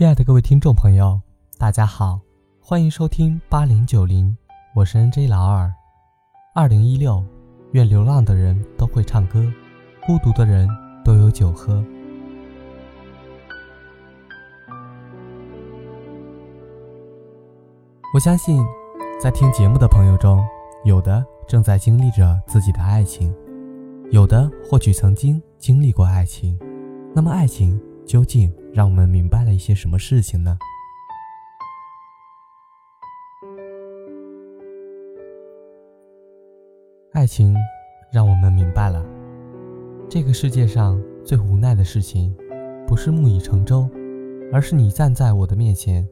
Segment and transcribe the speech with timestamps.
[0.00, 1.20] 亲爱的各位听众朋友，
[1.58, 2.18] 大家好，
[2.58, 4.34] 欢迎收听八零九零，
[4.74, 5.70] 我是 N J 老二。
[6.54, 7.22] 二零一六，
[7.72, 9.44] 愿流浪的人都会唱歌，
[10.06, 10.66] 孤独的人
[11.04, 11.84] 都有酒喝。
[18.14, 18.64] 我相信，
[19.22, 20.42] 在听节目的朋友中，
[20.86, 23.34] 有的正在经历着自己的爱情，
[24.10, 26.58] 有的或许曾经经历过爱情。
[27.14, 27.78] 那么，爱情
[28.10, 30.58] 究竟让我们明白了一些什么事情呢？
[37.12, 37.54] 爱情
[38.12, 39.00] 让我们明白了，
[40.08, 42.36] 这个世界上最无奈的事情，
[42.84, 43.88] 不是木已成舟，
[44.52, 46.04] 而是你站在我的面前。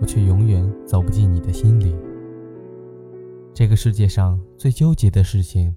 [0.00, 1.94] 我却永远走不进你的心里。
[3.54, 5.76] 这个世界上最纠结的事情，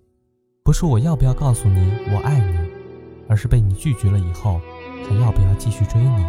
[0.63, 2.57] 不是我要不要告诉你我爱你，
[3.29, 4.59] 而是被你拒绝了以后，
[5.07, 6.25] 还要不要继续追你。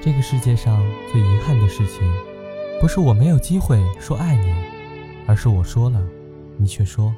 [0.00, 2.08] 这个世界上最遗憾的事情，
[2.80, 4.54] 不是我没有机会说爱你，
[5.26, 6.00] 而是我说了，
[6.56, 7.14] 你却说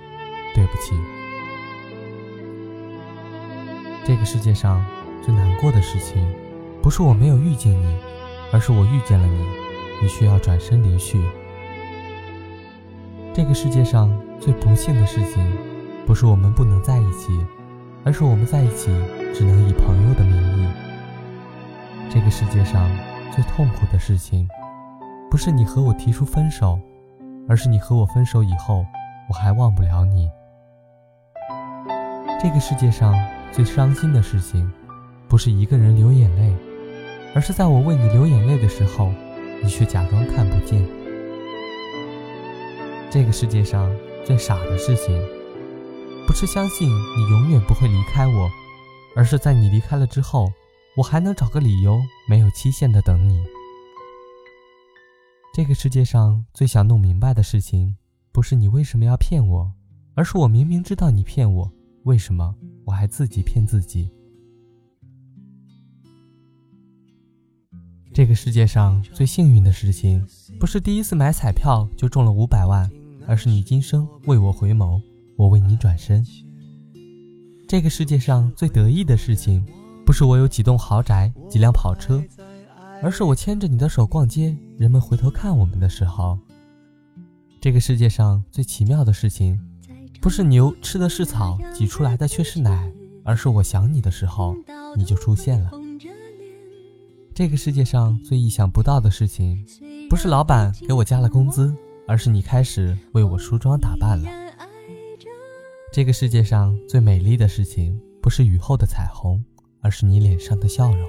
[0.55, 0.95] 对不起。
[4.05, 4.85] 这个世界上
[5.23, 6.27] 最难过的事情。
[6.83, 7.95] 不是我没有遇见你，
[8.51, 9.47] 而是我遇见了你，
[10.01, 11.21] 你需要转身离去。
[13.35, 14.11] 这个世界上
[14.41, 15.47] 最不幸的事情，
[16.07, 17.39] 不是我们不能在一起，
[18.05, 18.87] 而是我们在一起
[19.35, 20.67] 只能以朋友的名义。
[22.11, 22.91] 这个世界上
[23.33, 24.49] 最痛苦的事情，
[25.31, 26.79] 不是你和我提出分手，
[27.49, 28.85] 而是你和我分手以后，
[29.29, 30.31] 我还忘不了你。
[32.41, 33.15] 这个世界上
[33.53, 34.71] 最伤心的事情，
[35.29, 36.55] 不是一个人流眼泪。
[37.33, 39.13] 而是在我为你流眼泪的时候，
[39.63, 40.85] 你却假装看不见。
[43.09, 43.89] 这个世界上
[44.25, 45.17] 最傻的事情，
[46.31, 48.49] 不是相信你永远不会离开我，
[49.17, 50.49] 而是在你离开了之后，
[50.97, 53.43] 我还能找个理由没有期限的等你。
[55.53, 57.97] 这个世界上最想弄明白的事情，
[58.31, 59.73] 不是你为什么要骗我，
[60.15, 61.69] 而是我明明知道你骗我，
[62.05, 62.55] 为什么
[62.85, 64.09] 我还自己骗自己？
[68.15, 70.25] 这个世界上最幸运的事情，
[70.61, 72.89] 不是第一次买彩票就中了五百万，
[73.27, 75.03] 而是你今生为我回眸，
[75.41, 76.23] 我为你转身。
[77.67, 79.65] 这个世界上最得意的事情，
[80.05, 82.23] 不是我有几栋豪宅、几辆跑车，
[83.03, 86.39] 而是我牵着你的手逛街，人们回头看我们的时候。
[87.59, 89.59] 这个世界上最奇妙的事情，
[90.21, 92.93] 不是牛吃的是草，挤出来的却是奶，
[93.25, 94.55] 而是我想你的时候，
[94.95, 95.71] 你就出现了。
[97.33, 99.65] 这个世界上最意想不到的事情，
[100.11, 101.75] 不是老板给我加了工资，
[102.07, 104.29] 而是你开始为我梳妆打扮了。
[105.93, 109.45] 这个世界上最美丽的事情，不是雨后的彩虹，
[109.81, 111.05] 而是你脸上的笑容。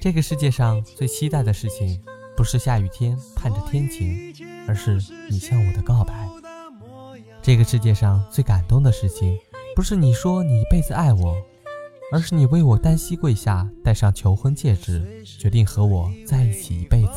[0.00, 2.00] 这个世界上最期待的事情，
[2.34, 4.32] 不是下雨天盼着天晴，
[4.66, 4.98] 而是
[5.30, 6.26] 你向我的告白。
[7.42, 9.38] 这个世界上最感动的事情，
[9.76, 11.36] 不是你说你一辈子爱我。
[12.10, 17.12] 而是你为我单膝跪下，戴上求婚戒指，决定和我在一起一辈子。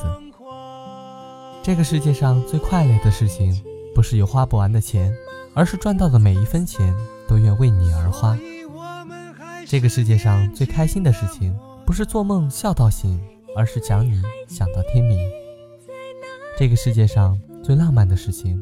[1.62, 3.62] 这个世界上最快乐的事情，
[3.96, 5.16] 不是有花不完的钱，
[5.54, 6.94] 而是赚到的每一分钱
[7.30, 8.38] 都愿为你而花。
[9.66, 13.18] 这个世界上最开心的事情，不是做梦笑到醒，
[13.56, 15.18] 而是想你想到天明。
[16.60, 18.62] 这个世界上最浪漫的事情，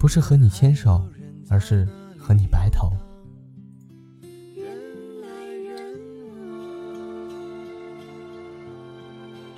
[0.00, 1.00] 不是和你牵手，
[1.48, 1.88] 而是
[2.18, 2.90] 和你白头。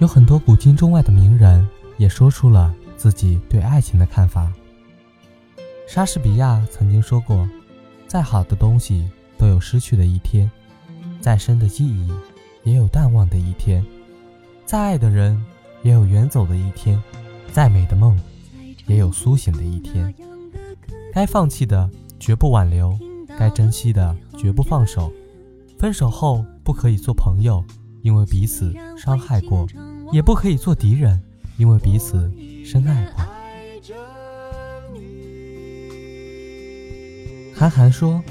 [0.01, 4.53] 有很多古今中外的名人也说出了自己对爱情的看法。
[5.95, 7.49] 莎士比亚曾经说过
[8.09, 10.51] ：“再好的东西都有失去的一天，
[11.21, 12.11] 再深的记忆
[12.65, 13.87] 也有淡忘的一天，
[14.67, 15.41] 再爱的人
[15.85, 17.01] 也有远走的一天，
[17.53, 18.21] 再美的梦
[18.87, 20.13] 也有苏醒的一天。
[21.13, 21.89] 该放弃的
[22.19, 22.99] 绝不挽留，
[23.39, 25.13] 该珍惜的绝不放手。
[25.79, 27.65] 分手后不可以做朋友。”
[28.03, 29.65] 因为彼此伤害过，
[30.11, 31.23] 也不可以做敌人，
[31.57, 32.29] 因为彼此
[32.65, 33.24] 深爱过。
[37.57, 38.23] 韩寒说：“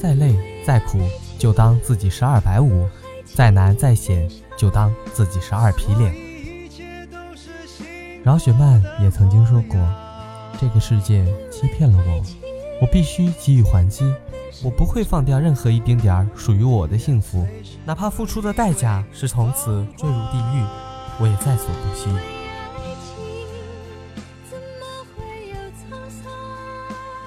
[0.00, 0.34] 再累
[0.64, 0.98] 再苦，
[1.38, 2.86] 就当自己是二百五；
[3.24, 6.14] 再难再险，就当自己是二皮脸。”
[8.22, 9.78] 饶雪漫也曾经说过
[10.60, 12.22] ：“这个世界欺骗了我，
[12.80, 14.12] 我必须给予还击。”
[14.62, 17.46] 我不会放掉任何一丁点儿属于我的幸福，
[17.84, 20.64] 哪怕付出的代价是从此坠入地狱，
[21.18, 22.08] 我也在所不惜。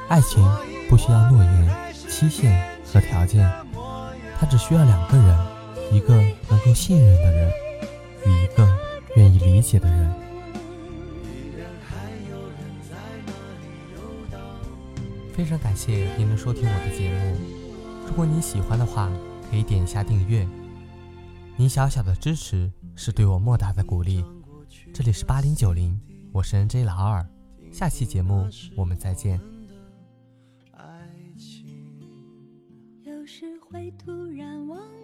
[0.08, 0.42] 爱情
[0.90, 3.50] 不需要诺言、期限和条件，
[4.40, 5.38] 它只需要两个人
[5.92, 6.16] 一个
[6.50, 7.52] 能够信任的人，
[8.26, 8.68] 与一个
[9.16, 10.14] 愿意理解的人。
[15.34, 17.38] 非常感谢您能收听我的节目，
[18.08, 19.12] 如果您喜欢的话，
[19.52, 20.48] 可以点一下订阅。
[21.58, 24.24] 您小小的支持是对我莫大的鼓励。
[24.94, 26.00] 这里是八零九零，
[26.32, 27.28] 我是 N J 老二，
[27.72, 29.57] 下期节目我们再见。
[33.70, 34.97] 会突然忘。